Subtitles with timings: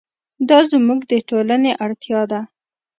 [0.49, 2.41] دا زموږ د ټولنې اړتیا ده.